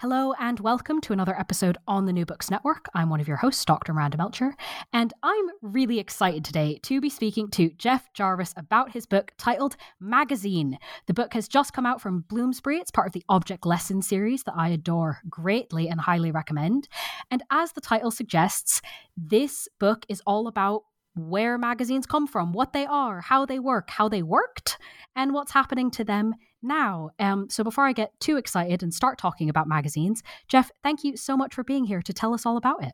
[0.00, 2.86] Hello, and welcome to another episode on the New Books Network.
[2.94, 3.92] I'm one of your hosts, Dr.
[3.92, 4.56] Miranda Melcher,
[4.94, 9.76] and I'm really excited today to be speaking to Jeff Jarvis about his book titled
[10.00, 10.78] Magazine.
[11.04, 12.78] The book has just come out from Bloomsbury.
[12.78, 16.88] It's part of the Object Lesson series that I adore greatly and highly recommend.
[17.30, 18.80] And as the title suggests,
[19.18, 20.84] this book is all about
[21.14, 24.78] where magazines come from, what they are, how they work, how they worked,
[25.14, 27.10] and what's happening to them now.
[27.18, 31.16] Um, so before I get too excited and start talking about magazines, Jeff, thank you
[31.16, 32.92] so much for being here to tell us all about it.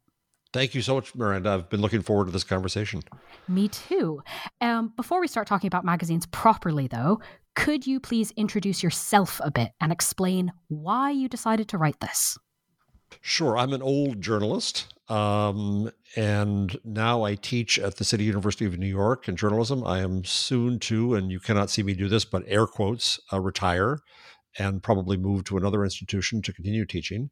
[0.52, 1.50] Thank you so much, Miranda.
[1.50, 3.02] I've been looking forward to this conversation.
[3.48, 4.22] Me too.
[4.60, 7.20] Um, before we start talking about magazines properly, though,
[7.54, 12.38] could you please introduce yourself a bit and explain why you decided to write this?
[13.20, 13.58] Sure.
[13.58, 18.86] I'm an old journalist, um, and now I teach at the City University of New
[18.86, 19.86] York in journalism.
[19.86, 23.40] I am soon to, and you cannot see me do this, but air quotes, uh,
[23.40, 24.00] retire
[24.58, 27.30] and probably move to another institution to continue teaching.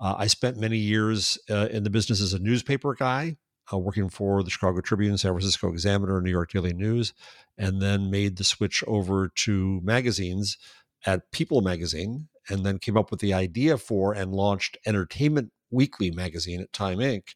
[0.00, 3.36] Uh, I spent many years uh, in the business as a newspaper guy,
[3.72, 7.14] uh, working for the Chicago Tribune, San Francisco Examiner, New York Daily News,
[7.56, 10.56] and then made the switch over to magazines
[11.04, 16.10] at People Magazine and then came up with the idea for and launched Entertainment Weekly
[16.10, 17.34] magazine at Time Inc.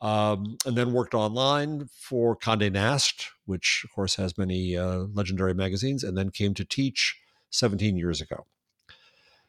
[0.00, 5.54] Um, and then worked online for Condé Nast, which of course has many uh, legendary
[5.54, 7.18] magazines, and then came to teach
[7.50, 8.46] 17 years ago.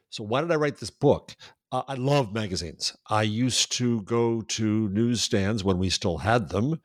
[0.10, 1.36] So, why did I write this book?
[1.72, 2.96] Uh, I love magazines.
[3.10, 6.80] I used to go to newsstands when we still had them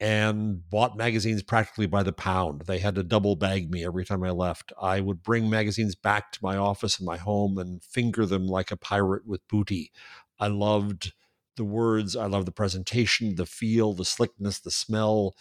[0.00, 2.62] and bought magazines practically by the pound.
[2.62, 4.72] They had to double bag me every time I left.
[4.80, 8.70] I would bring magazines back to my office and my home and finger them like
[8.70, 9.90] a pirate with booty.
[10.38, 11.12] I loved
[11.56, 15.34] the words, I loved the presentation, the feel, the slickness, the smell.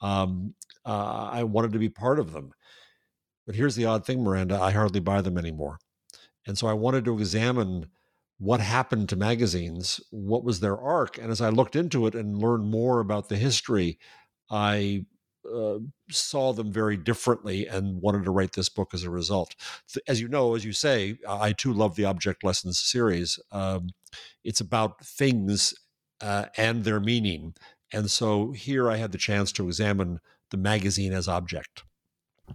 [0.00, 0.54] Um,
[0.84, 2.52] uh, I wanted to be part of them.
[3.46, 5.78] But here's the odd thing, Miranda I hardly buy them anymore.
[6.46, 7.86] And so I wanted to examine
[8.38, 11.18] what happened to magazines, what was their arc.
[11.18, 13.98] And as I looked into it and learned more about the history,
[14.50, 15.06] I
[15.50, 15.78] uh,
[16.10, 19.54] saw them very differently and wanted to write this book as a result.
[20.06, 23.38] As you know, as you say, I too love the Object Lessons series.
[23.50, 23.90] Um,
[24.44, 25.74] it's about things
[26.20, 27.54] uh, and their meaning.
[27.92, 30.20] And so here I had the chance to examine
[30.50, 31.84] the magazine as object.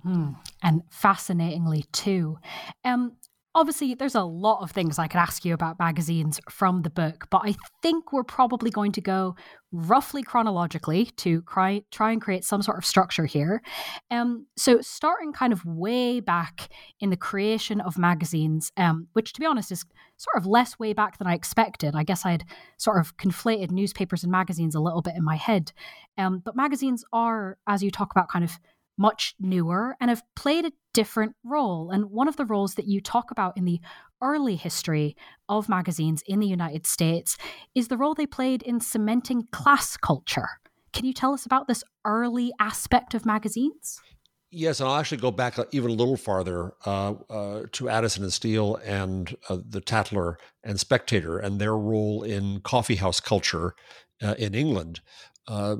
[0.05, 2.37] Mm, and fascinatingly, too.
[2.83, 3.17] Um,
[3.57, 7.25] obviously there's a lot of things I could ask you about magazines from the book,
[7.31, 9.35] but I think we're probably going to go
[9.71, 13.63] roughly chronologically to try, try and create some sort of structure here.
[14.11, 16.69] Um, so starting kind of way back
[16.99, 19.83] in the creation of magazines, um, which to be honest is
[20.17, 21.95] sort of less way back than I expected.
[21.95, 22.45] I guess I'd
[22.77, 25.71] sort of conflated newspapers and magazines a little bit in my head.
[26.15, 28.51] Um, but magazines are, as you talk about, kind of
[28.97, 31.91] much newer and have played a different role.
[31.91, 33.79] And one of the roles that you talk about in the
[34.19, 35.15] early history
[35.47, 37.37] of magazines in the United States
[37.75, 40.47] is the role they played in cementing class culture.
[40.93, 44.01] Can you tell us about this early aspect of magazines?
[44.49, 48.33] Yes, and I'll actually go back even a little farther uh, uh, to Addison and
[48.33, 53.75] Steele and uh, the Tatler and Spectator and their role in coffeehouse culture
[54.23, 55.01] uh, in England.
[55.47, 55.77] Uh,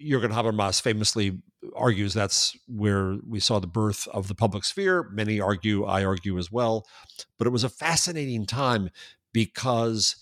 [0.00, 1.38] Jürgen Habermas famously
[1.74, 5.08] argues that's where we saw the birth of the public sphere.
[5.10, 6.86] Many argue, I argue as well.
[7.38, 8.90] But it was a fascinating time
[9.32, 10.16] because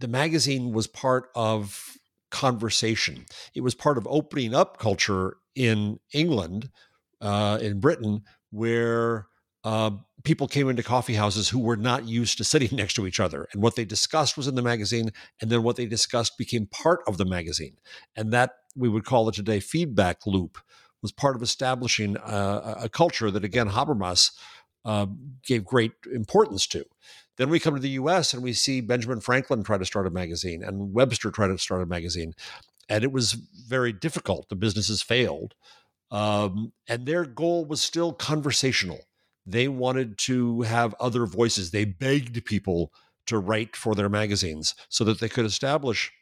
[0.00, 1.96] the magazine was part of
[2.30, 3.26] conversation.
[3.54, 6.70] It was part of opening up culture in England,
[7.20, 9.26] uh, in Britain, where
[9.64, 9.90] uh,
[10.24, 13.46] people came into coffee houses who were not used to sitting next to each other.
[13.52, 17.00] And what they discussed was in the magazine, and then what they discussed became part
[17.06, 17.76] of the magazine.
[18.16, 20.58] And that we would call it today feedback loop
[21.02, 24.32] was part of establishing a, a culture that, again, Habermas
[24.84, 25.06] uh,
[25.44, 26.84] gave great importance to.
[27.36, 30.10] Then we come to the US and we see Benjamin Franklin try to start a
[30.10, 32.34] magazine and Webster try to start a magazine.
[32.88, 34.48] And it was very difficult.
[34.48, 35.54] The businesses failed.
[36.10, 39.00] Um, and their goal was still conversational.
[39.50, 41.70] They wanted to have other voices.
[41.70, 42.92] They begged people
[43.26, 46.12] to write for their magazines so that they could establish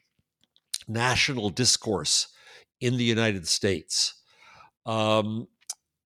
[0.86, 2.28] national discourse
[2.80, 4.14] in the United States.
[4.84, 5.48] Um,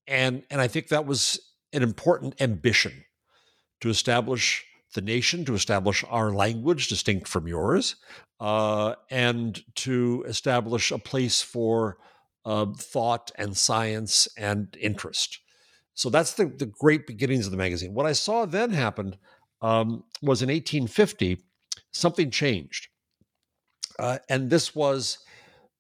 [0.07, 1.39] and, and I think that was
[1.75, 3.05] an important ambition
[3.83, 4.65] to establish
[4.95, 7.97] the nation, to establish our language distinct from yours,
[8.41, 11.99] uh, and to establish a place for
[12.47, 15.39] uh, thought and science and interest.
[15.95, 17.95] So that's the, the great beginnings of the magazine.
[17.95, 19.19] What I saw then happened
[19.61, 21.43] um, was in 1850,
[21.93, 22.89] something changed.
[23.99, 25.19] Uh, and this was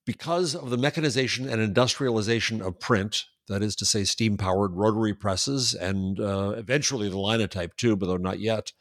[0.04, 5.14] because of the mechanization and industrialization of print, that is to say, steam powered rotary
[5.14, 8.72] presses and uh, eventually the linotype too, but though not yet.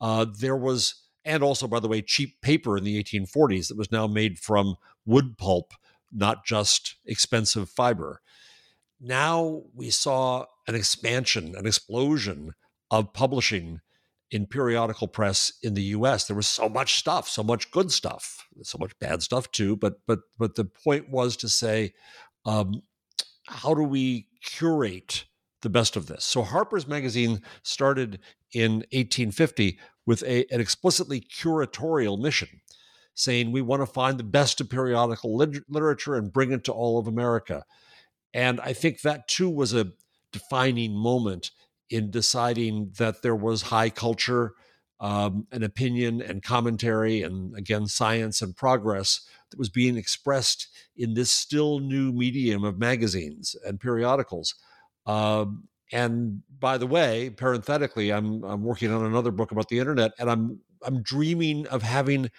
[0.00, 0.94] Uh, there was,
[1.24, 4.76] and also, by the way, cheap paper in the 1840s that was now made from
[5.04, 5.72] wood pulp,
[6.12, 8.20] not just expensive fiber.
[9.00, 12.52] Now we saw an expansion, an explosion
[12.90, 13.80] of publishing
[14.30, 16.26] in periodical press in the US.
[16.26, 19.76] There was so much stuff, so much good stuff, so much bad stuff too.
[19.76, 21.94] But but but the point was to say,
[22.44, 22.82] um,
[23.46, 25.24] how do we curate
[25.62, 26.24] the best of this?
[26.24, 28.20] So Harper's Magazine started
[28.52, 32.48] in 1850 with a, an explicitly curatorial mission,
[33.14, 36.72] saying we want to find the best of periodical lit- literature and bring it to
[36.72, 37.64] all of America.
[38.32, 39.92] And I think that too was a
[40.32, 41.50] defining moment
[41.88, 44.54] in deciding that there was high culture,
[45.00, 51.14] um, an opinion and commentary, and again, science and progress that was being expressed in
[51.14, 54.54] this still new medium of magazines and periodicals.
[55.06, 60.12] Um, and by the way, parenthetically, I'm I'm working on another book about the internet,
[60.18, 62.30] and I'm I'm dreaming of having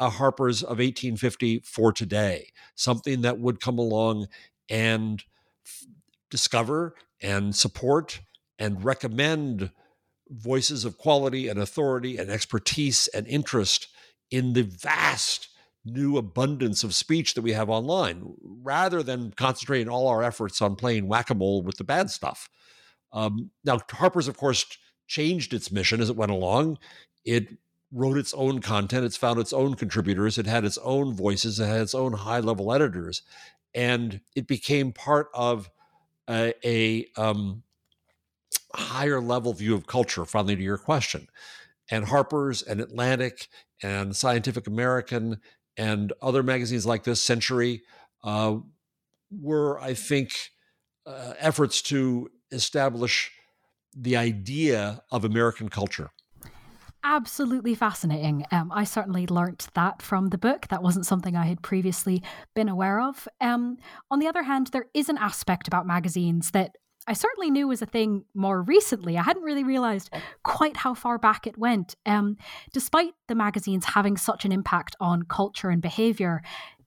[0.00, 4.26] a Harper's of 1850 for today, something that would come along
[4.68, 5.22] and
[6.30, 8.20] discover and support
[8.58, 9.70] and recommend
[10.30, 13.88] voices of quality and authority and expertise and interest
[14.30, 15.48] in the vast
[15.84, 20.76] new abundance of speech that we have online rather than concentrating all our efforts on
[20.76, 22.48] playing whack-a-mole with the bad stuff.
[23.12, 24.64] Um, now harper's of course
[25.06, 26.78] changed its mission as it went along.
[27.24, 27.58] It
[27.92, 31.66] wrote its own content it's found its own contributors it had its own voices it
[31.66, 33.22] had its own high level editors
[33.74, 35.70] and it became part of
[36.28, 37.62] a, a um,
[38.74, 41.28] higher level view of culture, finally, to your question.
[41.90, 43.48] And Harper's and Atlantic
[43.82, 45.40] and Scientific American
[45.76, 47.82] and other magazines like this, Century,
[48.22, 48.56] uh,
[49.30, 50.32] were, I think,
[51.06, 53.32] uh, efforts to establish
[53.94, 56.10] the idea of American culture.
[57.06, 58.46] Absolutely fascinating.
[58.50, 60.68] Um, I certainly learnt that from the book.
[60.68, 62.22] That wasn't something I had previously
[62.54, 63.28] been aware of.
[63.42, 63.76] Um,
[64.10, 67.82] on the other hand, there is an aspect about magazines that I certainly knew was
[67.82, 69.18] a thing more recently.
[69.18, 70.08] I hadn't really realized
[70.44, 71.94] quite how far back it went.
[72.06, 72.38] Um,
[72.72, 76.42] despite the magazines having such an impact on culture and behavior,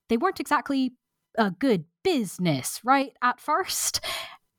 [0.09, 0.93] they weren't exactly
[1.37, 3.11] a good business, right?
[3.21, 4.01] At first.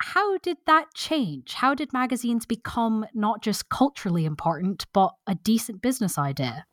[0.00, 1.55] How did that change?
[1.55, 6.67] How did magazines become not just culturally important, but a decent business idea?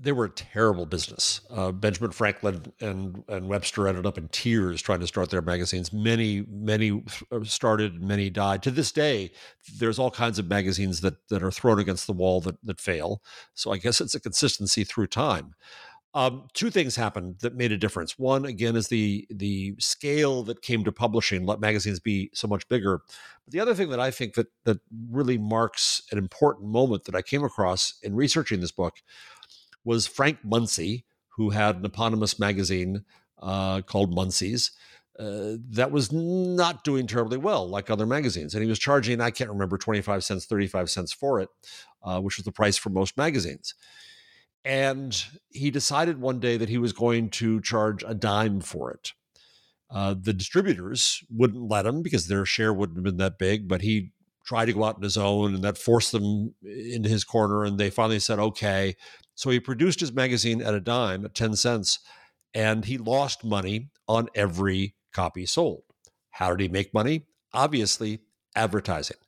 [0.00, 1.40] they were a terrible business.
[1.50, 5.92] Uh, Benjamin Franklin and, and Webster ended up in tears trying to start their magazines.
[5.92, 7.02] Many, many
[7.42, 8.62] started, many died.
[8.62, 9.32] To this day,
[9.78, 13.22] there's all kinds of magazines that, that are thrown against the wall that, that fail.
[13.54, 15.54] So I guess it's a consistency through time.
[16.18, 18.18] Um, two things happened that made a difference.
[18.18, 22.68] One, again, is the the scale that came to publishing let magazines be so much
[22.68, 23.02] bigger.
[23.44, 24.80] But the other thing that I think that that
[25.12, 28.96] really marks an important moment that I came across in researching this book
[29.84, 31.04] was Frank Munsey,
[31.36, 33.04] who had an eponymous magazine
[33.40, 34.72] uh, called Munsey's.
[35.20, 38.54] Uh, that was not doing terribly well, like other magazines.
[38.54, 41.48] And he was charging, I can't remember, 25 cents, 35 cents for it,
[42.02, 43.74] uh, which was the price for most magazines.
[44.64, 49.12] And he decided one day that he was going to charge a dime for it.
[49.90, 53.80] Uh, the distributors wouldn't let him because their share wouldn't have been that big, but
[53.80, 54.12] he
[54.44, 57.64] tried to go out on his own, and that forced them into his corner.
[57.64, 58.96] And they finally said, okay.
[59.34, 61.98] So he produced his magazine at a dime, at 10 cents,
[62.54, 65.82] and he lost money on every copy sold.
[66.30, 67.26] How did he make money?
[67.52, 68.20] Obviously,
[68.56, 69.18] advertising.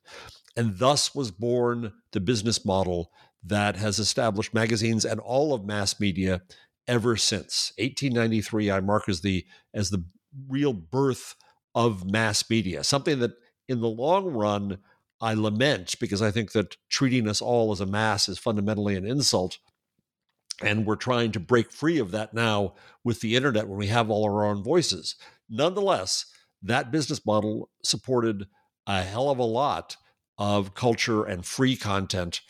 [0.55, 3.11] And thus was born the business model
[3.43, 6.41] that has established magazines and all of mass media
[6.87, 10.03] ever since 1893 i mark as the as the
[10.47, 11.35] real birth
[11.75, 13.31] of mass media something that
[13.67, 14.79] in the long run
[15.21, 19.05] I lament because I think that treating us all as a mass is fundamentally an
[19.05, 19.59] insult.
[20.63, 24.09] And we're trying to break free of that now with the internet when we have
[24.09, 25.15] all our own voices.
[25.47, 26.25] Nonetheless,
[26.61, 28.47] that business model supported
[28.87, 29.95] a hell of a lot
[30.37, 32.41] of culture and free content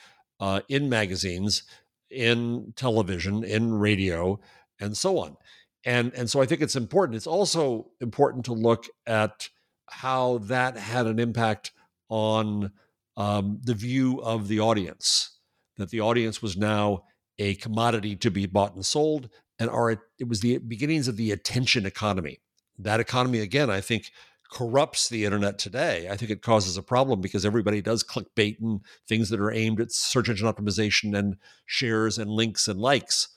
[0.41, 1.63] uh, in magazines,
[2.10, 4.39] in television, in radio,
[4.79, 5.38] and so on.
[5.86, 7.15] And, and so I think it's important.
[7.15, 9.50] It's also important to look at
[9.89, 11.71] how that had an impact
[12.10, 12.71] on
[13.17, 15.38] um, the view of the audience,
[15.77, 17.03] that the audience was now
[17.39, 19.29] a commodity to be bought and sold,
[19.60, 22.39] and our, it was the beginnings of the attention economy.
[22.77, 24.12] That economy, again, I think
[24.51, 26.08] corrupts the internet today.
[26.12, 29.81] I think it causes a problem because everybody does clickbait and things that are aimed
[29.81, 33.29] at search engine optimization and shares and links and likes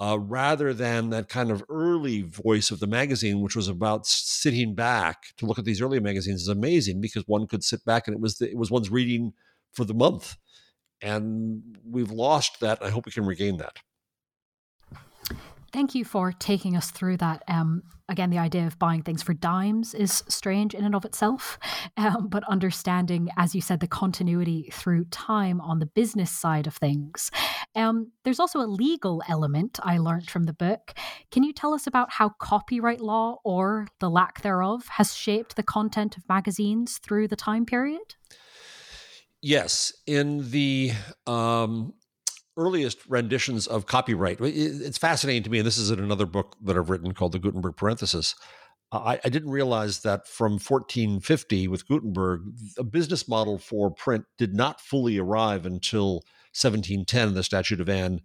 [0.00, 4.74] uh, rather than that kind of early voice of the magazine, which was about sitting
[4.74, 8.16] back to look at these early magazines, is amazing because one could sit back and
[8.16, 9.32] it was the, it was one's reading
[9.72, 10.36] for the month,
[11.00, 12.82] and we've lost that.
[12.82, 13.78] I hope we can regain that.
[15.74, 17.42] Thank you for taking us through that.
[17.48, 21.58] Um, again, the idea of buying things for dimes is strange in and of itself,
[21.96, 26.76] um, but understanding, as you said, the continuity through time on the business side of
[26.76, 27.32] things.
[27.74, 30.94] Um, there's also a legal element I learned from the book.
[31.32, 35.64] Can you tell us about how copyright law, or the lack thereof, has shaped the
[35.64, 38.14] content of magazines through the time period?
[39.42, 40.92] Yes, in the
[41.26, 41.94] um,
[42.56, 44.38] earliest renditions of copyright.
[44.40, 47.38] It's fascinating to me, and this is in another book that I've written called the
[47.38, 48.34] Gutenberg Parenthesis.
[48.92, 52.42] I, I, didn't realize that from 1450 with Gutenberg,
[52.78, 58.20] a business model for print did not fully arrive until 1710, the Statute of Anne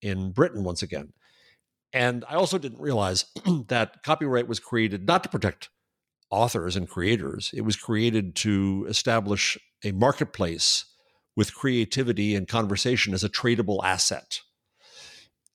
[0.00, 1.12] in Britain once again.
[1.92, 3.26] And I also didn't realize
[3.68, 5.68] that copyright was created not to protect
[6.30, 10.84] authors and creators, it was created to establish a marketplace
[11.36, 14.40] with creativity and conversation as a tradable asset.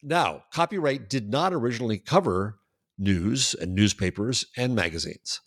[0.04, 2.60] Now, copyright did not originally cover
[2.98, 5.42] news and newspapers and magazines.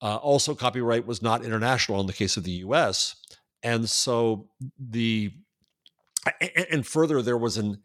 [0.00, 3.16] Uh, also, copyright was not international in the case of the US.
[3.62, 4.48] And so
[4.78, 5.32] the,
[6.70, 7.82] and further, there was an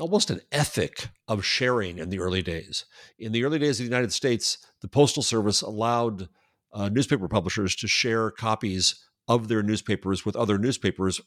[0.00, 2.86] almost an ethic of sharing in the early days.
[3.18, 6.28] In the early days of the United States, the Postal Service allowed
[6.72, 11.20] uh, newspaper publishers to share copies of their newspapers with other newspapers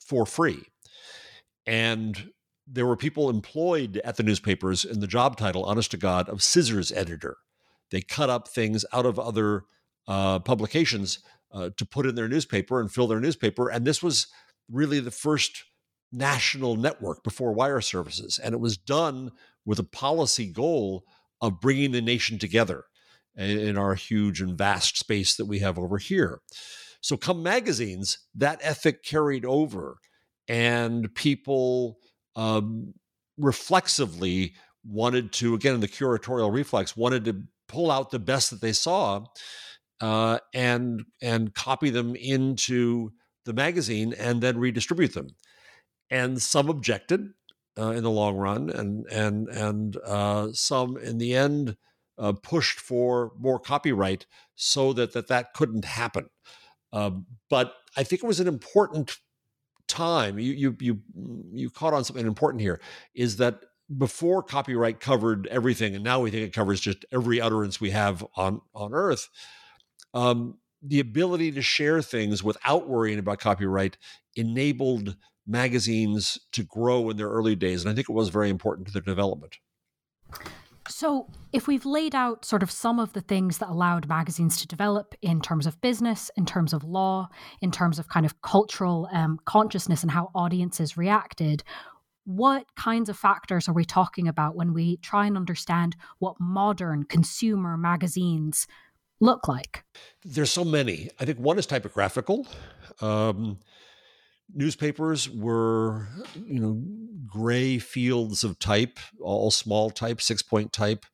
[0.00, 0.64] for free.
[1.66, 2.32] And
[2.66, 6.42] there were people employed at the newspapers in the job title, honest to God, of
[6.42, 7.36] scissors editor.
[7.90, 9.64] They cut up things out of other
[10.06, 11.18] uh, publications
[11.52, 13.68] uh, to put in their newspaper and fill their newspaper.
[13.68, 14.28] And this was
[14.70, 15.64] really the first
[16.12, 18.38] national network before wire services.
[18.42, 19.32] And it was done
[19.64, 21.04] with a policy goal
[21.40, 22.84] of bringing the nation together
[23.36, 26.40] in our huge and vast space that we have over here.
[27.00, 29.98] So, come magazines, that ethic carried over,
[30.48, 31.98] and people
[32.36, 32.94] um,
[33.38, 34.54] reflexively
[34.84, 38.72] wanted to, again, in the curatorial reflex, wanted to pull out the best that they
[38.72, 39.24] saw
[40.00, 43.10] uh, and and copy them into
[43.44, 45.28] the magazine and then redistribute them.
[46.10, 47.28] And some objected
[47.78, 51.76] uh, in the long run, and and and uh, some in the end
[52.18, 54.26] uh, pushed for more copyright
[54.56, 56.26] so that that that couldn't happen.
[56.92, 59.18] Um, but I think it was an important
[59.88, 60.38] time.
[60.38, 61.00] You you you
[61.52, 62.80] you caught on something important here.
[63.14, 63.60] Is that
[63.96, 68.24] before copyright covered everything, and now we think it covers just every utterance we have
[68.36, 69.28] on on Earth.
[70.14, 73.98] Um, the ability to share things without worrying about copyright
[74.34, 75.16] enabled
[75.46, 78.92] magazines to grow in their early days, and I think it was very important to
[78.92, 79.58] their development.
[80.90, 84.66] So, if we've laid out sort of some of the things that allowed magazines to
[84.66, 87.28] develop in terms of business, in terms of law,
[87.60, 91.62] in terms of kind of cultural um, consciousness and how audiences reacted,
[92.24, 97.04] what kinds of factors are we talking about when we try and understand what modern
[97.04, 98.66] consumer magazines
[99.20, 99.84] look like?
[100.24, 101.10] There's so many.
[101.20, 102.46] I think one is typographical.
[103.00, 103.58] Um,
[104.54, 106.08] newspapers were,
[106.46, 106.82] you know,
[107.26, 111.06] gray fields of type, all small type, six point type.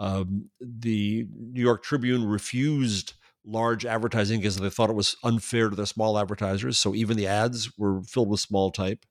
[0.00, 5.76] Um, the New York Tribune refused large advertising because they thought it was unfair to
[5.76, 6.78] the small advertisers.
[6.78, 9.04] So even the ads were filled with small type.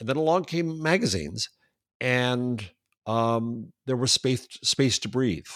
[0.00, 1.48] And then along came magazines,
[2.00, 2.68] and
[3.06, 5.46] um, there was space space to breathe.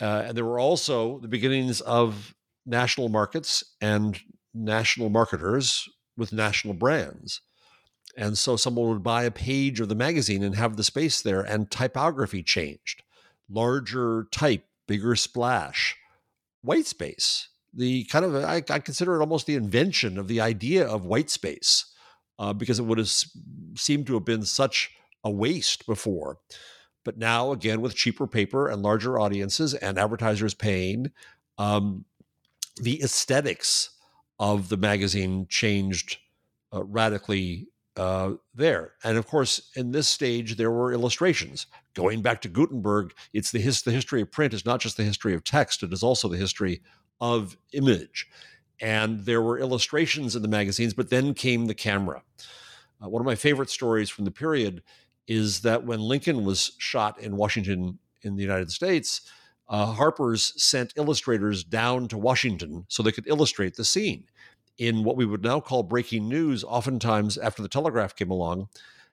[0.00, 2.34] Uh, and there were also the beginnings of
[2.66, 4.20] national markets and
[4.54, 7.40] national marketers with national brands.
[8.16, 11.40] And so someone would buy a page of the magazine and have the space there,
[11.40, 13.02] and typography changed.
[13.48, 15.96] Larger type, bigger splash,
[16.62, 17.48] white space.
[17.74, 21.30] the kind of I, I consider it almost the invention of the idea of white
[21.30, 21.86] space
[22.38, 23.10] uh, because it would have
[23.76, 24.90] seemed to have been such
[25.24, 26.38] a waste before.
[27.04, 31.10] But now, again, with cheaper paper and larger audiences and advertisers paying,
[31.58, 32.04] um,
[32.76, 33.90] the aesthetics
[34.42, 36.16] of the magazine changed
[36.74, 38.94] uh, radically uh, there.
[39.04, 41.66] And of course, in this stage, there were illustrations.
[41.94, 45.04] Going back to Gutenberg, it's the, his, the history of print is not just the
[45.04, 46.80] history of text, it is also the history
[47.20, 48.26] of image.
[48.80, 52.24] And there were illustrations in the magazines, but then came the camera.
[53.00, 54.82] Uh, one of my favorite stories from the period
[55.28, 59.20] is that when Lincoln was shot in Washington in the United States,
[59.68, 64.24] uh, Harper's sent illustrators down to Washington so they could illustrate the scene.
[64.78, 68.68] In what we would now call breaking news, oftentimes after the telegraph came along,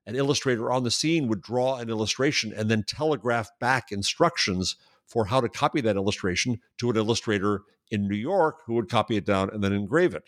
[0.06, 4.76] an illustrator on the scene would draw an illustration and then telegraph back instructions
[5.06, 7.62] for how to copy that illustration to an illustrator
[7.92, 10.24] in New York who would copy it down and then engrave it.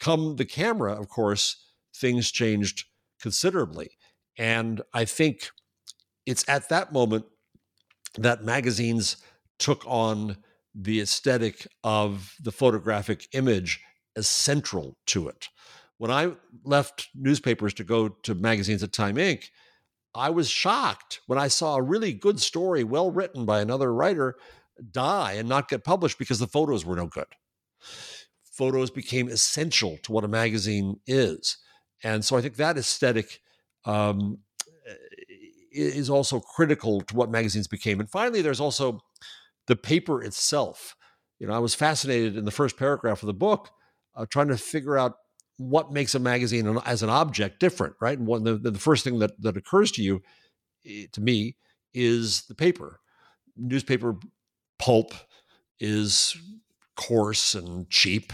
[0.00, 1.64] Come the camera, of course,
[1.94, 2.86] things changed
[3.20, 3.90] considerably.
[4.38, 5.50] And I think
[6.26, 7.26] it's at that moment
[8.16, 9.16] that magazines
[9.58, 10.38] took on
[10.74, 13.80] the aesthetic of the photographic image
[14.16, 15.48] as central to it.
[15.98, 16.32] When I
[16.64, 19.44] left newspapers to go to magazines at Time Inc.,
[20.14, 24.36] I was shocked when I saw a really good story, well written by another writer,
[24.90, 27.26] die and not get published because the photos were no good.
[28.42, 31.58] Photos became essential to what a magazine is.
[32.02, 33.40] And so I think that aesthetic
[33.84, 34.38] um,
[35.70, 38.00] is also critical to what magazines became.
[38.00, 39.00] And finally, there's also
[39.66, 40.96] the paper itself.
[41.38, 43.70] You know, I was fascinated in the first paragraph of the book
[44.14, 45.14] uh, trying to figure out
[45.56, 48.18] what makes a magazine as an object different, right?
[48.18, 50.22] And one the, the first thing that that occurs to you,
[50.86, 51.56] eh, to me,
[51.94, 53.00] is the paper.
[53.56, 54.16] Newspaper
[54.78, 55.12] pulp
[55.78, 56.36] is
[56.96, 58.32] coarse and cheap.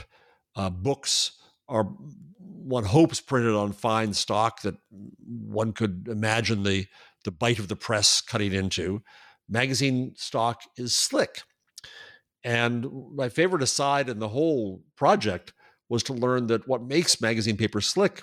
[0.56, 1.32] Uh, books
[1.68, 4.76] are one hopes printed on fine stock that
[5.20, 6.86] one could imagine the
[7.24, 9.02] the bite of the press cutting into.
[9.48, 11.42] Magazine stock is slick.
[12.44, 15.52] And my favorite aside in the whole project
[15.88, 18.22] was to learn that what makes magazine paper slick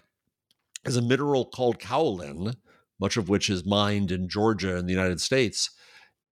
[0.85, 2.55] is a mineral called kaolin,
[2.99, 5.71] much of which is mined in Georgia in the United States.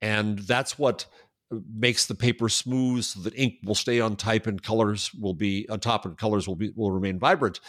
[0.01, 1.05] And that's what
[1.51, 5.33] uh, makes the paper smooth so that ink will stay on type and colors will
[5.33, 7.59] be on top and colors will be will remain vibrant.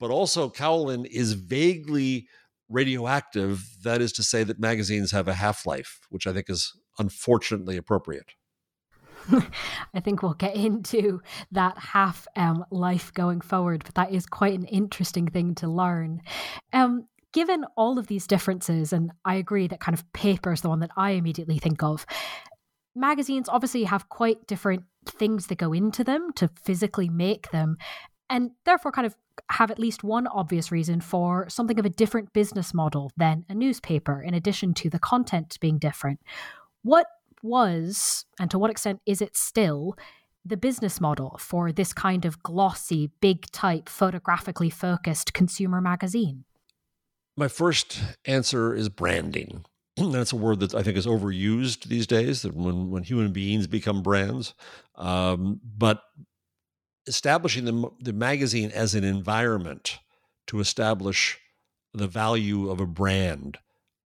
[0.00, 2.28] But also kaolin is vaguely
[2.68, 3.64] radioactive.
[3.84, 8.32] That is to say that magazines have a half-life, which I think is unfortunately appropriate.
[9.94, 11.20] I think we'll get into
[11.52, 16.22] that half um, life going forward, but that is quite an interesting thing to learn.
[16.72, 20.68] Um, given all of these differences, and I agree that kind of paper is the
[20.68, 22.06] one that I immediately think of,
[22.94, 27.76] magazines obviously have quite different things that go into them to physically make them,
[28.30, 29.16] and therefore kind of
[29.50, 33.54] have at least one obvious reason for something of a different business model than a
[33.54, 36.20] newspaper, in addition to the content being different.
[36.82, 37.06] What
[37.44, 39.96] was, and to what extent is it still,
[40.44, 46.44] the business model for this kind of glossy, big type, photographically focused consumer magazine?
[47.36, 49.64] My first answer is branding.
[49.96, 52.42] That's a word that I think is overused these days.
[52.42, 54.54] That when when human beings become brands,
[54.96, 56.02] um, but
[57.06, 59.98] establishing the the magazine as an environment
[60.48, 61.38] to establish
[61.92, 63.58] the value of a brand,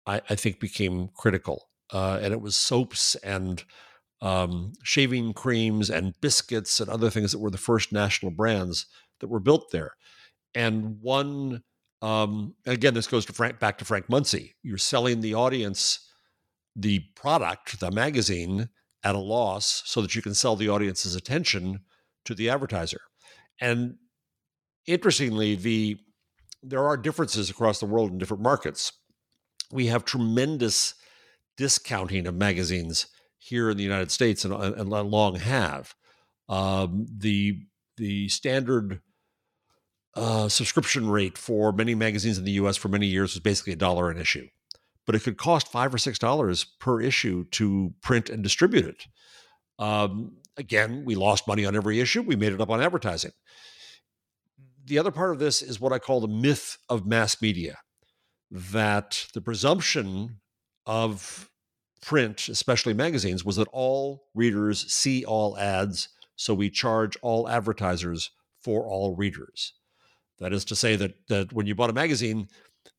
[0.05, 3.63] I, I think became critical uh, and it was soaps and
[4.21, 8.87] um, shaving creams and biscuits and other things that were the first national brands
[9.19, 9.95] that were built there.
[10.55, 11.63] And one,
[12.01, 14.55] um, again, this goes to Frank, back to Frank Munsey.
[14.63, 15.99] You're selling the audience
[16.75, 18.69] the product, the magazine,
[19.03, 21.79] at a loss so that you can sell the audience's attention
[22.25, 23.01] to the advertiser.
[23.59, 23.95] And
[24.85, 25.97] interestingly, the
[26.63, 28.91] there are differences across the world in different markets.
[29.71, 30.95] We have tremendous
[31.57, 33.07] discounting of magazines
[33.39, 35.93] here in the United States and, and long have.
[36.49, 37.59] Um, the
[37.97, 39.01] the standard
[40.15, 42.77] uh, subscription rate for many magazines in the U.S.
[42.77, 44.47] for many years was basically a dollar an issue,
[45.05, 49.07] but it could cost five or six dollars per issue to print and distribute it.
[49.79, 52.21] Um, again, we lost money on every issue.
[52.21, 53.31] We made it up on advertising.
[54.85, 57.79] The other part of this is what I call the myth of mass media
[58.49, 60.39] that the presumption
[60.87, 61.51] of
[62.01, 68.31] print, especially magazines, was that all readers see all ads, so we charge all advertisers
[68.61, 69.73] for all readers.
[70.39, 72.47] That is to say that that when you bought a magazine,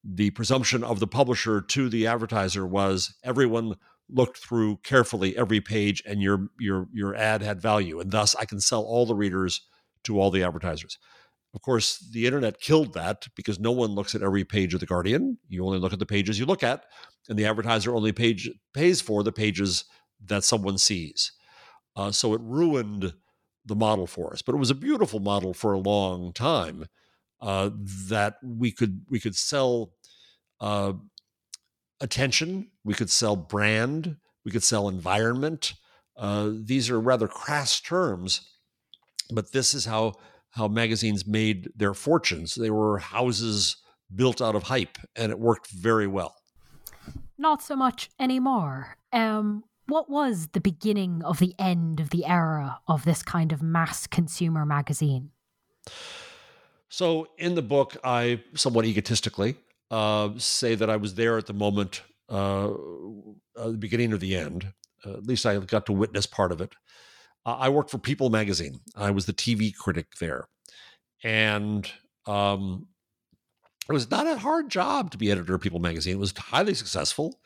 [0.04, 3.76] the presumption of the publisher to the advertiser was everyone
[4.08, 8.44] looked through carefully every page and your your your ad had value and thus I
[8.44, 9.62] can sell all the readers
[10.04, 10.98] to all the advertisers.
[11.54, 14.86] Of course, the internet killed that because no one looks at every page of the
[14.86, 15.38] Guardian.
[15.48, 16.84] You only look at the pages you look at,
[17.28, 19.84] and the advertiser only page pays for the pages
[20.24, 21.32] that someone sees.
[21.96, 23.14] Uh, so it ruined
[23.64, 26.86] the model for us, but it was a beautiful model for a long time.
[27.40, 27.70] Uh,
[28.08, 29.92] that we could we could sell
[30.60, 30.92] uh,
[32.00, 35.74] attention, we could sell brand, we could sell environment.
[36.16, 38.40] Uh, these are rather crass terms,
[39.30, 40.14] but this is how
[40.52, 42.54] how magazines made their fortunes.
[42.54, 43.76] They were houses
[44.14, 46.34] built out of hype, and it worked very well.
[47.36, 48.96] Not so much anymore.
[49.12, 53.62] Um, what was the beginning of the end of the era of this kind of
[53.62, 55.30] mass consumer magazine?
[56.90, 59.56] So, in the book, I somewhat egotistically
[59.90, 64.36] uh, say that I was there at the moment, uh, uh, the beginning of the
[64.36, 64.72] end.
[65.04, 66.74] Uh, at least I got to witness part of it.
[67.58, 68.80] I worked for People magazine.
[68.96, 70.48] I was the TV critic there.
[71.22, 71.90] And
[72.26, 72.86] um,
[73.88, 76.14] it was not a hard job to be editor of People magazine.
[76.14, 77.40] It was highly successful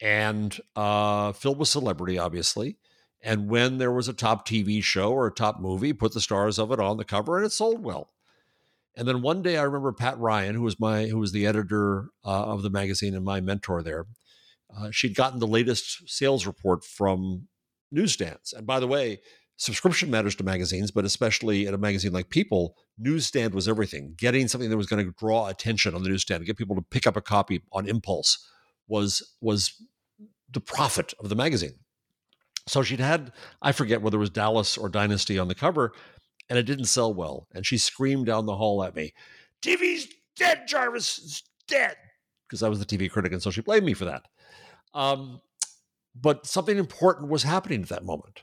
[0.00, 2.76] and uh, filled with celebrity, obviously.
[3.22, 6.58] And when there was a top TV show or a top movie, put the stars
[6.58, 8.10] of it on the cover, and it sold well.
[8.96, 12.08] And then one day, I remember Pat Ryan, who was my who was the editor
[12.24, 14.06] uh, of the magazine and my mentor there.
[14.76, 17.48] Uh, she'd gotten the latest sales report from
[17.92, 18.52] newsstands.
[18.52, 19.20] And by the way,
[19.56, 24.14] subscription matters to magazines, but especially at a magazine like People, newsstand was everything.
[24.16, 27.06] Getting something that was going to draw attention on the newsstand, get people to pick
[27.06, 28.44] up a copy on impulse,
[28.88, 29.80] was was
[30.50, 31.74] the profit of the magazine.
[32.66, 35.92] So she'd had, I forget whether it was Dallas or Dynasty on the cover,
[36.48, 37.48] and it didn't sell well.
[37.52, 39.14] And she screamed down the hall at me,
[39.62, 41.96] TV's dead, Jarvis, it's dead.
[42.46, 44.26] Because I was the TV critic, and so she blamed me for that.
[44.94, 45.40] Um,
[46.14, 48.42] but something important was happening at that moment,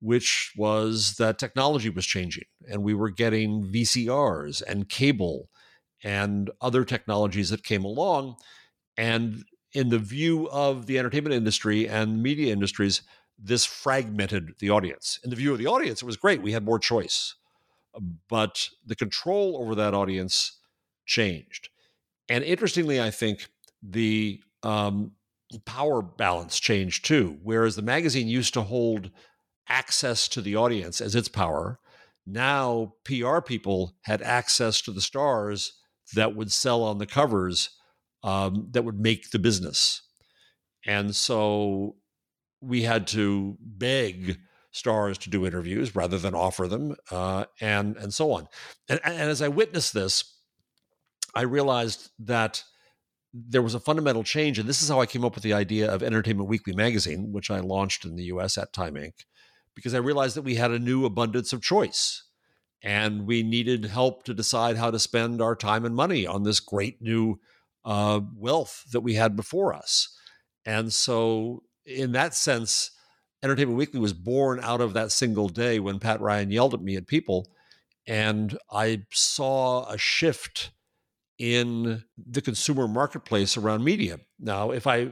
[0.00, 5.48] which was that technology was changing and we were getting VCRs and cable
[6.04, 8.36] and other technologies that came along.
[8.96, 13.02] And in the view of the entertainment industry and media industries,
[13.38, 15.20] this fragmented the audience.
[15.22, 16.42] In the view of the audience, it was great.
[16.42, 17.34] We had more choice.
[18.28, 20.58] But the control over that audience
[21.06, 21.70] changed.
[22.28, 23.46] And interestingly, I think
[23.82, 25.12] the um,
[25.64, 27.38] power balance changed too.
[27.42, 29.10] Whereas the magazine used to hold
[29.68, 31.78] access to the audience as its power,
[32.26, 35.72] now PR people had access to the stars
[36.14, 37.70] that would sell on the covers
[38.22, 40.02] um, that would make the business.
[40.86, 41.96] And so
[42.60, 44.38] we had to beg
[44.70, 48.48] stars to do interviews rather than offer them, uh, and and so on.
[48.88, 50.24] And, and as I witnessed this,
[51.34, 52.64] I realized that
[53.32, 55.90] there was a fundamental change, and this is how I came up with the idea
[55.90, 58.56] of Entertainment Weekly magazine, which I launched in the U.S.
[58.56, 59.24] at Time Inc.,
[59.74, 62.24] because I realized that we had a new abundance of choice,
[62.82, 66.60] and we needed help to decide how to spend our time and money on this
[66.60, 67.38] great new
[67.84, 70.16] uh, wealth that we had before us.
[70.64, 72.92] And so, in that sense,
[73.42, 76.96] Entertainment Weekly was born out of that single day when Pat Ryan yelled at me
[76.96, 77.48] at people,
[78.06, 80.70] and I saw a shift
[81.38, 84.18] in the consumer marketplace around media.
[84.38, 85.10] Now, if I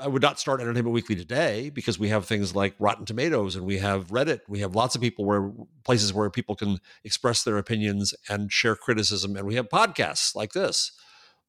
[0.00, 3.64] I would not start Entertainment Weekly today because we have things like Rotten Tomatoes and
[3.64, 4.40] we have Reddit.
[4.48, 5.50] We have lots of people where
[5.84, 10.52] places where people can express their opinions and share criticism, and we have podcasts like
[10.52, 10.92] this.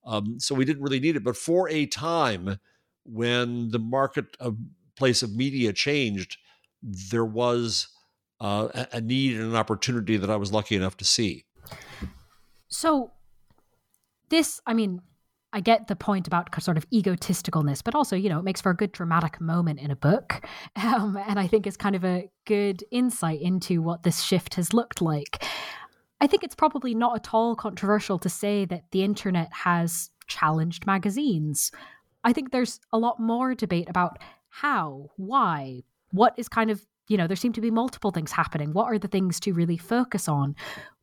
[0.06, 1.24] Um, so we didn't really need it.
[1.24, 2.60] But for a time
[3.04, 6.38] when the marketplace of media changed,
[6.82, 7.90] there was
[8.40, 11.46] uh, a need and an opportunity that I was lucky enough to see.
[12.68, 13.12] So
[14.30, 15.02] this, I mean,
[15.52, 18.70] I get the point about sort of egotisticalness, but also, you know, it makes for
[18.70, 20.46] a good dramatic moment in a book.
[20.76, 24.74] Um, and I think it's kind of a good insight into what this shift has
[24.74, 25.44] looked like.
[26.22, 30.88] I think it's probably not at all controversial to say that the internet has challenged
[30.88, 31.72] magazines.
[32.24, 37.18] I think there's a lot more debate about how, why, what is kind of, you
[37.18, 38.74] know, there seem to be multiple things happening.
[38.74, 40.56] What are the things to really focus on?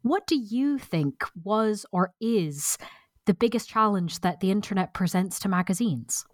[0.02, 2.78] What do you think was or is
[3.26, 6.24] the biggest challenge that the internet presents to magazines?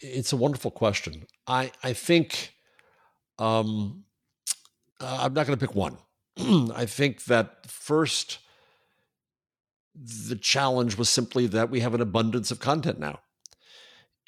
[0.00, 1.26] It's a wonderful question.
[1.46, 2.54] I I think
[3.38, 4.04] um,
[5.00, 5.96] uh, I'm not going to pick one.
[6.74, 8.38] I think that first,
[9.94, 13.20] the challenge was simply that we have an abundance of content now,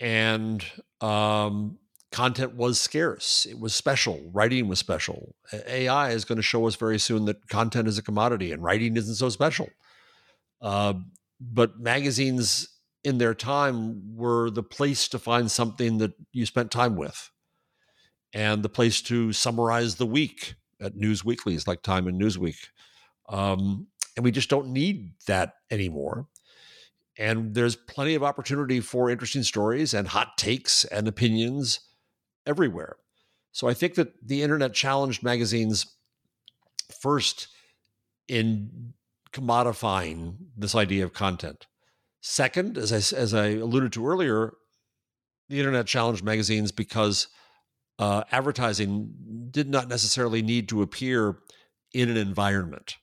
[0.01, 0.65] and
[1.01, 1.79] um,
[2.11, 3.47] content was scarce.
[3.49, 4.31] It was special.
[4.33, 5.35] Writing was special.
[5.53, 8.97] AI is going to show us very soon that content is a commodity and writing
[8.97, 9.69] isn't so special.
[10.61, 10.95] Uh,
[11.41, 12.69] but magazines
[13.05, 17.31] in their time were the place to find something that you spent time with
[18.33, 22.59] and the place to summarize the week at news weeklies like Time and Newsweek.
[23.29, 26.27] Um, and we just don't need that anymore.
[27.19, 31.81] And there's plenty of opportunity for interesting stories and hot takes and opinions
[32.47, 32.97] everywhere.
[33.53, 35.87] So I think that the internet challenged magazines
[37.01, 37.49] first
[38.29, 38.93] in
[39.33, 41.67] commodifying this idea of content.
[42.21, 44.55] Second, as I, as I alluded to earlier,
[45.49, 47.29] the internet challenged magazines because
[47.99, 51.39] uh, advertising did not necessarily need to appear
[51.93, 52.97] in an environment.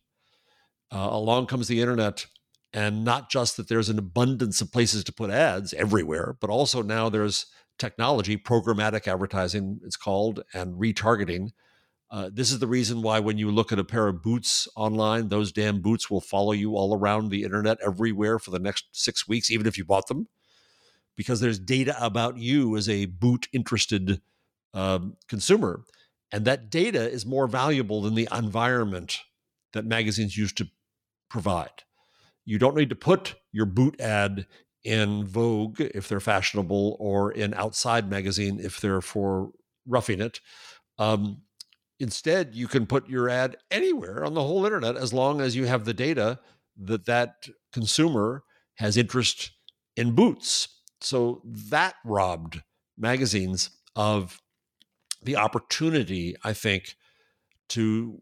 [0.94, 2.26] Uh, along comes the internet,
[2.74, 6.82] and not just that there's an abundance of places to put ads everywhere, but also
[6.82, 7.48] now there's
[7.80, 11.50] technology, programmatic advertising, it's called, and retargeting.
[12.14, 15.30] Uh, this is the reason why when you look at a pair of boots online,
[15.30, 19.28] those damn boots will follow you all around the internet everywhere for the next six
[19.28, 20.28] weeks, even if you bought them,
[21.18, 24.22] because there's data about you as a boot interested
[24.76, 25.82] um, consumer.
[26.32, 29.22] And that data is more valuable than the environment
[29.74, 30.68] that magazines used to
[31.32, 31.82] provide.
[32.46, 34.46] You don't need to put your boot ad
[34.84, 39.52] in Vogue if they're fashionable or in Outside magazine if they're for
[39.88, 40.42] roughing it.
[41.00, 41.42] Um,
[42.04, 45.66] instead, you can put your ad anywhere on the whole internet as long as you
[45.66, 46.40] have the data
[46.78, 48.44] that that consumer
[48.76, 49.52] has interest
[49.96, 50.68] in boots.
[51.02, 52.62] So that robbed
[52.98, 54.40] magazines of
[55.22, 56.96] the opportunity, I think,
[57.70, 58.22] to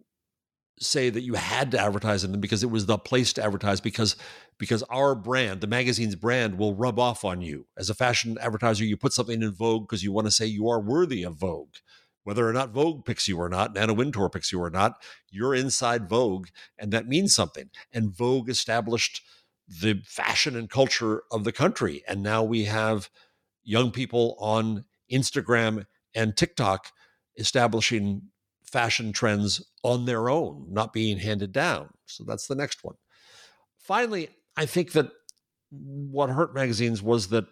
[0.79, 3.79] say that you had to advertise in them because it was the place to advertise
[3.79, 4.15] because
[4.57, 8.83] because our brand the magazine's brand will rub off on you as a fashion advertiser
[8.83, 11.75] you put something in vogue because you want to say you are worthy of vogue
[12.23, 14.93] whether or not vogue picks you or not anna wintour picks you or not
[15.29, 19.21] you're inside vogue and that means something and vogue established
[19.67, 23.10] the fashion and culture of the country and now we have
[23.63, 26.88] young people on instagram and tiktok
[27.38, 28.23] establishing
[28.71, 31.89] fashion trends on their own, not being handed down.
[32.05, 32.95] So that's the next one.
[33.77, 35.12] Finally, I think that
[35.69, 37.45] what hurt magazines was that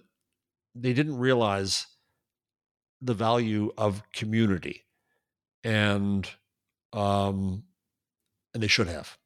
[0.73, 1.88] they didn't realize
[3.01, 4.85] the value of community
[5.63, 6.29] and
[6.93, 7.63] um
[8.53, 9.17] and they should have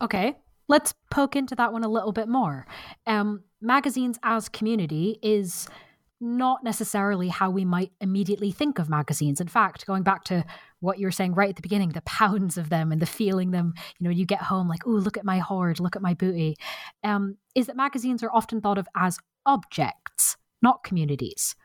[0.00, 0.36] okay
[0.68, 2.66] let's poke into that one a little bit more
[3.06, 5.68] um magazines as community is
[6.20, 9.40] not necessarily how we might immediately think of magazines.
[9.40, 10.44] In fact, going back to
[10.80, 13.52] what you were saying right at the beginning, the pounds of them and the feeling
[13.52, 16.12] them, you know, you get home like, oh, look at my hoard, look at my
[16.12, 16.56] booty,
[17.02, 21.56] um, is that magazines are often thought of as objects, not communities.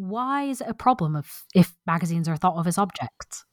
[0.00, 3.44] Why is it a problem if, if magazines are thought of as objects?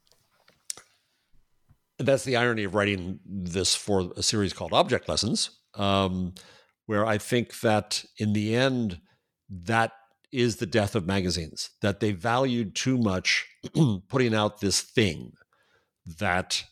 [1.99, 6.35] That's the irony of writing this for a series called Object Lessons, um,
[6.85, 9.01] where I think that in the end,
[9.49, 9.91] that
[10.31, 13.45] is the death of magazines, that they valued too much
[14.07, 15.33] putting out this thing
[16.19, 16.63] that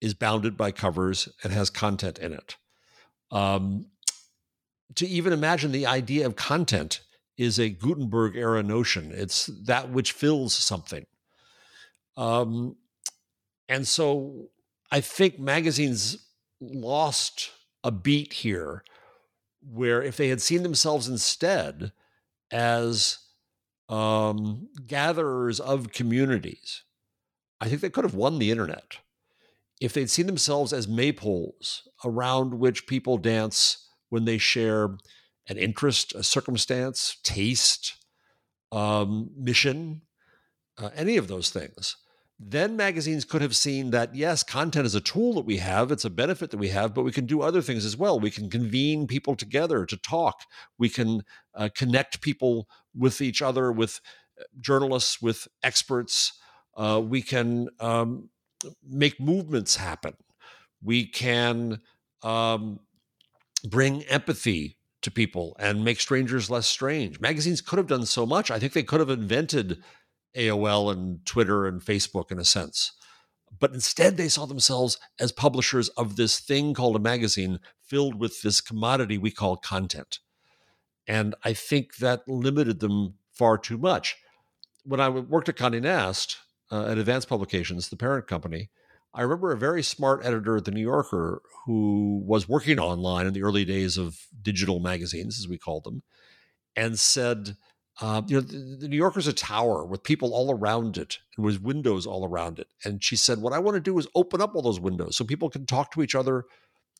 [0.00, 2.56] is bounded by covers and has content in it.
[3.32, 3.86] Um,
[4.94, 7.00] to even imagine the idea of content
[7.36, 9.10] is a Gutenberg era notion.
[9.12, 11.06] It's that which fills something.
[12.16, 12.76] Um,
[13.68, 14.50] and so
[14.90, 16.28] I think magazines
[16.60, 17.50] lost
[17.82, 18.84] a beat here
[19.60, 21.92] where if they had seen themselves instead
[22.50, 23.18] as
[23.88, 26.82] um, gatherers of communities,
[27.60, 28.98] I think they could have won the internet
[29.80, 34.96] if they'd seen themselves as maypoles around which people dance when they share
[35.48, 37.94] an interest, a circumstance, taste,
[38.72, 40.02] um, mission,
[40.78, 41.96] uh, any of those things
[42.38, 46.04] then magazines could have seen that yes, content is a tool that we have, it's
[46.04, 48.18] a benefit that we have, but we can do other things as well.
[48.18, 50.40] We can convene people together to talk,
[50.78, 51.22] we can
[51.54, 54.00] uh, connect people with each other, with
[54.38, 56.32] uh, journalists, with experts.
[56.76, 58.30] Uh, we can um,
[58.82, 60.14] make movements happen.
[60.82, 61.80] We can
[62.22, 62.80] um,
[63.64, 67.20] bring empathy to people and make strangers less strange.
[67.20, 68.50] Magazines could have done so much.
[68.50, 69.82] I think they could have invented
[70.36, 72.92] AOL and Twitter and Facebook in a sense.
[73.60, 78.42] But instead, they saw themselves as publishers of this thing called a magazine filled with
[78.42, 80.18] this commodity we call content.
[81.06, 84.16] And I think that limited them far too much.
[84.84, 86.36] When I worked at Condé Nast
[86.72, 88.70] uh, at Advance Publications, the parent company,
[89.14, 93.32] I remember a very smart editor at the New Yorker who was working online in
[93.32, 96.02] the early days of digital magazines, as we called them,
[96.74, 97.56] and said,
[98.00, 101.46] uh, you know, the, the, New Yorker's a tower with people all around it and
[101.46, 102.66] with windows all around it.
[102.84, 105.24] And she said, What I want to do is open up all those windows so
[105.24, 106.44] people can talk to each other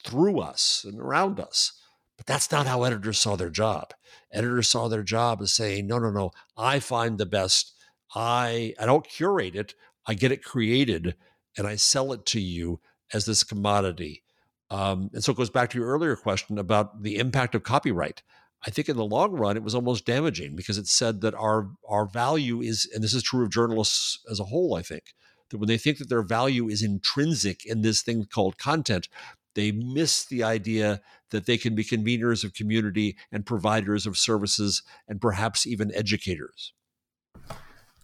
[0.05, 1.72] through us and around us.
[2.16, 3.92] But that's not how editors saw their job.
[4.33, 7.72] Editors saw their job as saying, no, no, no, I find the best.
[8.14, 9.74] I I don't curate it.
[10.07, 11.16] I get it created
[11.57, 12.81] and I sell it to you
[13.12, 14.23] as this commodity.
[14.71, 18.23] Um, and so it goes back to your earlier question about the impact of copyright.
[18.67, 21.69] I think in the long run, it was almost damaging because it said that our
[21.88, 24.75] our value is, and this is true of journalists as a whole.
[24.75, 25.14] I think
[25.51, 29.09] that when they think that their value is intrinsic in this thing called content,
[29.55, 34.83] they miss the idea that they can be conveners of community and providers of services
[35.07, 36.73] and perhaps even educators.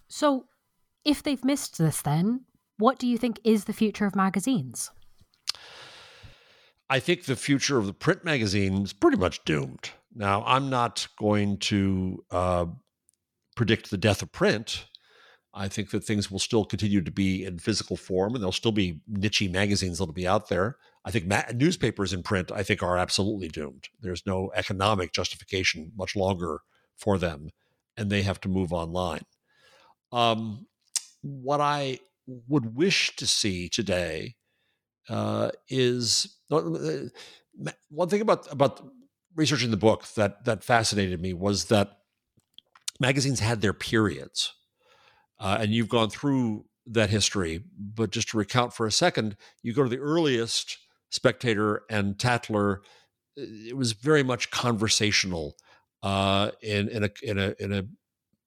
[0.07, 0.45] So,
[1.03, 2.41] if they've missed this, then
[2.81, 4.91] what do you think is the future of magazines?
[6.89, 9.91] I think the future of the print magazine is pretty much doomed.
[10.13, 12.65] Now, I'm not going to uh,
[13.55, 14.87] predict the death of print.
[15.53, 18.71] I think that things will still continue to be in physical form, and there'll still
[18.71, 20.77] be niche magazines that'll be out there.
[21.05, 23.89] I think ma- newspapers in print, I think, are absolutely doomed.
[24.01, 26.61] There's no economic justification much longer
[26.97, 27.51] for them,
[27.95, 29.23] and they have to move online.
[30.11, 30.67] Um,
[31.21, 34.35] what I would wish to see today
[35.09, 36.61] uh, is uh,
[37.89, 38.81] one thing about about
[39.35, 41.97] researching the book that that fascinated me was that
[42.99, 44.53] magazines had their periods,
[45.39, 47.63] uh, and you've gone through that history.
[47.77, 50.77] But just to recount for a second, you go to the earliest
[51.09, 52.81] Spectator and Tatler.
[53.37, 55.55] Uh, it was very much conversational
[56.03, 57.83] uh, in in a in a in a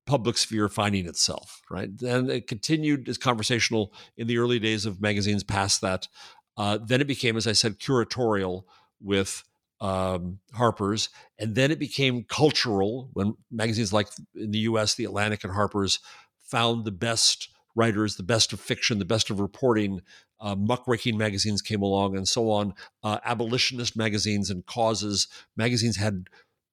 [0.07, 1.89] public sphere finding itself, right?
[2.03, 6.09] And it continued as conversational in the early days of magazines past that.
[6.57, 8.65] Uh, then it became, as I said, curatorial
[9.01, 9.43] with
[9.81, 11.09] um, Harper's.
[11.39, 15.99] And then it became cultural when magazines like in the US, The Atlantic and Harper's
[16.43, 20.01] found the best writers, the best of fiction, the best of reporting.
[20.41, 22.75] Uh, muckraking magazines came along and so on.
[23.03, 25.27] Uh, abolitionist magazines and causes.
[25.57, 26.29] Magazines had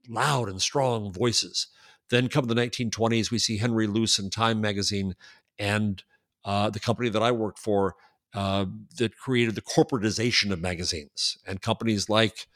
[0.08, 1.68] loud and strong voices.
[2.12, 5.16] Then come the 1920s, we see Henry Luce and Time magazine
[5.58, 6.04] and
[6.46, 7.96] uh, the company that I worked for
[8.34, 8.66] uh,
[8.98, 12.48] that created the corporatization of magazines and companies like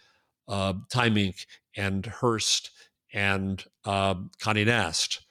[0.48, 1.46] uh, Time Inc.
[1.76, 2.72] and Hearst
[3.14, 5.22] and uh, Condé Nast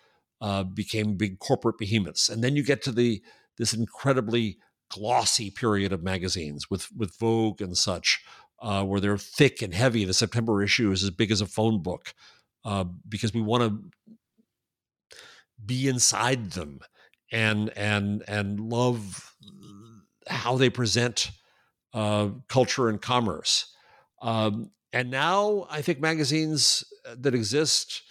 [0.40, 2.28] uh, became big corporate behemoths.
[2.28, 3.22] And then you get to the
[3.56, 4.58] this incredibly
[4.90, 8.22] glossy period of magazines with with Vogue and such,
[8.60, 10.04] uh, where they're thick and heavy.
[10.04, 12.14] The September issue is as big as a phone book
[12.64, 14.16] uh, because we want to
[15.64, 16.80] be inside them
[17.32, 19.34] and and and love
[20.26, 21.30] how they present
[21.92, 23.72] uh, culture and commerce.
[24.22, 26.84] Um, and now I think magazines
[27.16, 28.02] that exist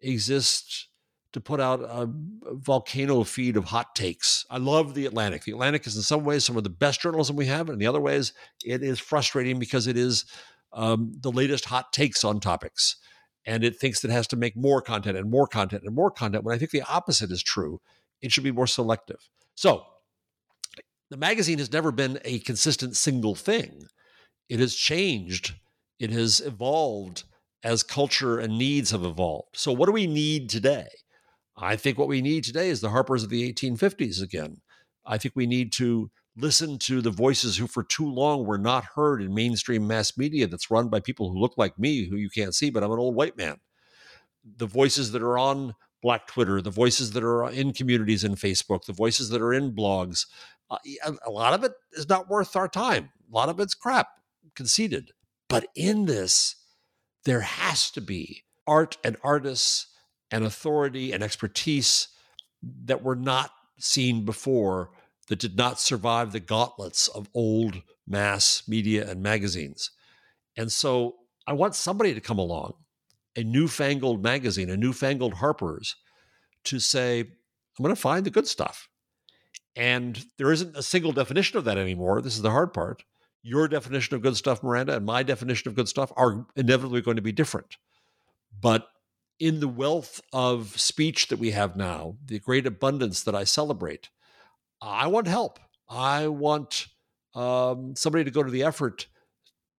[0.00, 0.88] exist
[1.32, 2.06] to put out a
[2.52, 4.44] volcano feed of hot takes.
[4.50, 5.44] I love the Atlantic.
[5.44, 7.78] The Atlantic is in some ways some of the best journalism we have, and in
[7.78, 10.26] the other ways, it is frustrating because it is
[10.74, 12.96] um, the latest hot takes on topics
[13.46, 16.44] and it thinks it has to make more content and more content and more content
[16.44, 17.80] when I think the opposite is true.
[18.20, 19.28] It should be more selective.
[19.54, 19.84] So,
[21.10, 23.86] the magazine has never been a consistent single thing.
[24.48, 25.54] It has changed,
[25.98, 27.24] it has evolved
[27.62, 29.56] as culture and needs have evolved.
[29.56, 30.88] So, what do we need today?
[31.56, 34.62] I think what we need today is the Harpers of the 1850s again.
[35.04, 38.84] I think we need to listen to the voices who for too long were not
[38.94, 42.30] heard in mainstream mass media that's run by people who look like me, who you
[42.30, 43.56] can't see, but I'm an old white man.
[44.56, 48.84] The voices that are on Black Twitter, the voices that are in communities in Facebook,
[48.84, 50.26] the voices that are in blogs.
[50.70, 50.78] Uh,
[51.24, 53.10] a lot of it is not worth our time.
[53.30, 54.08] A lot of it's crap,
[54.56, 55.12] conceded.
[55.48, 56.56] But in this,
[57.24, 59.86] there has to be art and artists
[60.30, 62.08] and authority and expertise
[62.84, 64.90] that were not seen before
[65.28, 69.90] that did not survive the gauntlets of old mass media and magazines.
[70.56, 72.74] And so I want somebody to come along,
[73.36, 75.96] a newfangled magazine, a newfangled Harper's,
[76.64, 78.88] to say, I'm going to find the good stuff.
[79.74, 82.20] And there isn't a single definition of that anymore.
[82.20, 83.04] This is the hard part.
[83.42, 87.16] Your definition of good stuff, Miranda, and my definition of good stuff are inevitably going
[87.16, 87.76] to be different.
[88.60, 88.86] But
[89.40, 94.10] in the wealth of speech that we have now, the great abundance that I celebrate,
[94.82, 95.60] I want help.
[95.88, 96.88] I want
[97.34, 99.06] um, somebody to go to the effort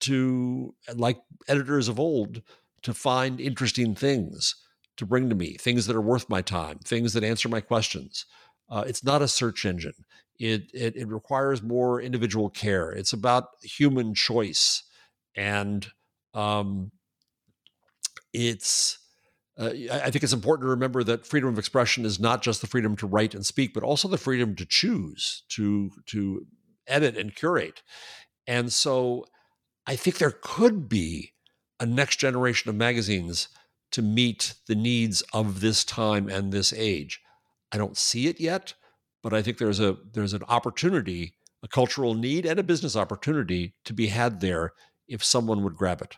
[0.01, 2.41] to, like editors of old,
[2.84, 4.56] to find interesting things
[4.97, 8.26] to bring to me, things that are worth my time, things that answer my questions.
[8.70, 10.06] Uh, it's not a search engine.
[10.39, 12.91] It, it, it requires more individual care.
[12.91, 14.84] It's about human choice,
[15.36, 15.86] and
[16.34, 16.91] um,
[18.34, 18.99] it's
[19.58, 22.68] uh, I think it's important to remember that freedom of expression is not just the
[22.68, 26.47] freedom to write and speak, but also the freedom to choose, to to
[26.88, 27.84] edit and curate.
[28.47, 29.26] And so,
[29.86, 31.34] I think there could be
[31.80, 33.47] a next generation of magazines
[33.91, 37.22] to meet the needs of this time and this age.
[37.72, 38.74] I don't see it yet,
[39.22, 43.76] but I think there's a there's an opportunity, a cultural need and a business opportunity
[43.86, 44.74] to be had there
[45.08, 46.18] if someone would grab it.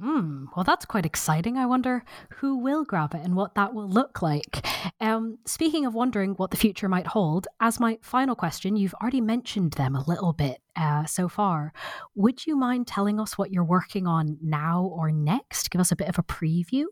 [0.00, 0.44] Hmm.
[0.54, 1.56] Well, that's quite exciting.
[1.56, 2.04] I wonder
[2.36, 4.64] who will grab it and what that will look like.
[5.00, 9.20] Um, speaking of wondering what the future might hold, as my final question, you've already
[9.20, 11.72] mentioned them a little bit uh, so far.
[12.14, 15.70] Would you mind telling us what you're working on now or next?
[15.70, 16.84] Give us a bit of a preview.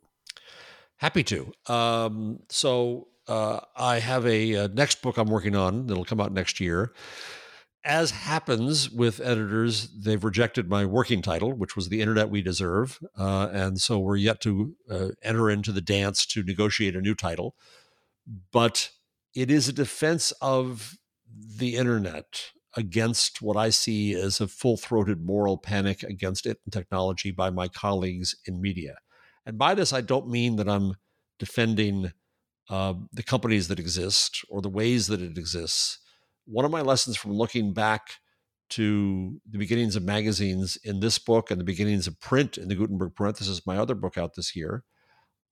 [0.97, 1.53] Happy to.
[1.67, 6.33] Um, so uh, I have a, a next book I'm working on that'll come out
[6.33, 6.93] next year
[7.87, 12.99] as happens with editors, they've rejected my working title, which was The Internet We Deserve.
[13.17, 17.15] Uh, and so we're yet to uh, enter into the dance to negotiate a new
[17.15, 17.55] title.
[18.53, 18.91] But
[19.37, 20.99] it is a defense of
[21.33, 26.73] the Internet against what I see as a full throated moral panic against it and
[26.73, 28.97] technology by my colleagues in media.
[29.47, 30.97] And by this, I don't mean that I'm
[31.39, 32.13] defending
[32.69, 36.01] uh, the companies that exist or the ways that it exists
[36.47, 38.21] one of my lessons from looking back
[38.69, 42.75] to the beginnings of magazines in this book and the beginnings of print in the
[42.75, 44.85] Gutenberg parenthesis, my other book out this year,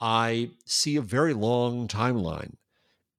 [0.01, 2.55] I see a very long timeline.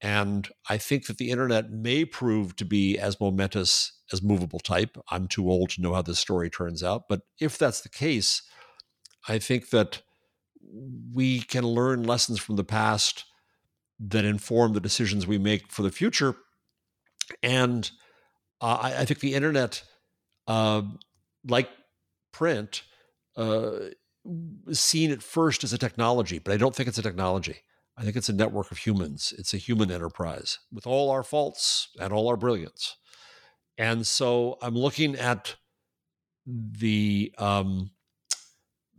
[0.02, 4.98] And I think that the internet may prove to be as momentous as movable type.
[5.10, 7.04] I'm too old to know how this story turns out.
[7.08, 8.42] But if that's the case,
[9.28, 10.02] I think that
[11.14, 13.24] we can learn lessons from the past
[14.00, 16.36] that inform the decisions we make for the future
[17.44, 17.90] and
[18.62, 19.84] uh, I, I, think the internet,
[20.48, 20.82] uh,
[21.48, 21.70] like
[22.32, 22.84] print,
[23.38, 23.72] uh,
[24.72, 27.58] seen at first as a technology, but I don't think it's a technology.
[27.98, 29.34] I think it's a network of humans.
[29.38, 32.98] It's a human enterprise with all our faults and all our brilliance.
[33.78, 35.56] And so I'm looking at
[36.46, 37.92] the um,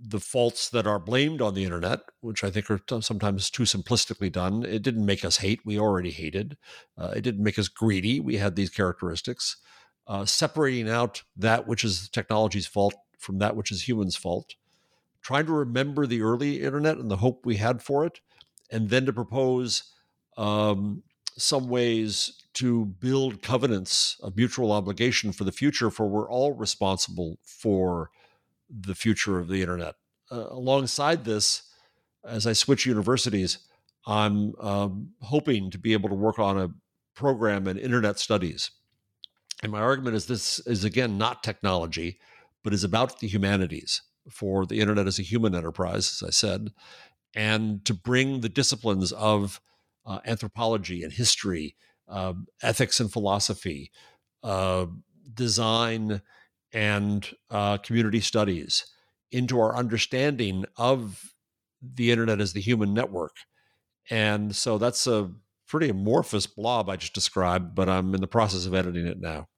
[0.00, 4.30] the faults that are blamed on the internet, which I think are sometimes too simplistically
[4.30, 4.64] done.
[4.64, 6.56] It didn't make us hate; we already hated.
[6.98, 9.56] Uh, it didn't make us greedy; we had these characteristics.
[10.06, 14.54] Uh, separating out that which is technology's fault from that which is humans' fault.
[15.20, 18.20] Trying to remember the early internet and the hope we had for it,
[18.70, 19.92] and then to propose
[20.36, 21.02] um,
[21.36, 27.38] some ways to build covenants of mutual obligation for the future, for we're all responsible
[27.42, 28.10] for
[28.68, 29.94] the future of the internet.
[30.30, 31.62] Uh, alongside this,
[32.24, 33.58] as I switch universities,
[34.06, 36.70] I'm um, hoping to be able to work on a
[37.14, 38.70] program in internet studies.
[39.62, 42.18] And my argument is this is again not technology,
[42.62, 46.72] but is about the humanities for the internet as a human enterprise, as I said,
[47.34, 49.60] and to bring the disciplines of
[50.04, 51.76] uh, anthropology and history,
[52.08, 53.90] uh, ethics and philosophy,
[54.42, 54.86] uh,
[55.32, 56.22] design
[56.76, 58.84] and uh, community studies
[59.32, 61.32] into our understanding of
[61.82, 63.34] the internet as the human network.
[64.10, 65.30] And so that's a
[65.66, 69.48] pretty amorphous blob I just described, but I'm in the process of editing it now.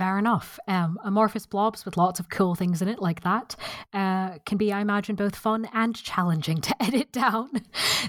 [0.00, 0.58] Fair enough.
[0.66, 3.54] Um, amorphous blobs with lots of cool things in it, like that,
[3.92, 7.50] uh, can be, I imagine, both fun and challenging to edit down.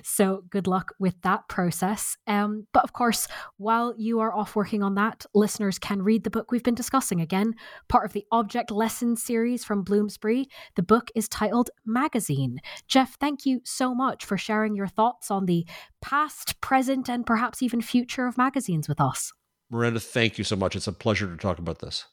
[0.01, 2.15] so, good luck with that process.
[2.27, 3.27] Um, but of course,
[3.57, 7.19] while you are off working on that, listeners can read the book we've been discussing
[7.19, 7.55] again,
[7.89, 10.47] part of the Object Lessons series from Bloomsbury.
[10.77, 12.59] The book is titled Magazine.
[12.87, 15.67] Jeff, thank you so much for sharing your thoughts on the
[16.01, 19.33] past, present, and perhaps even future of magazines with us.
[19.71, 20.75] Miranda, thank you so much.
[20.75, 22.05] It's a pleasure to talk about this.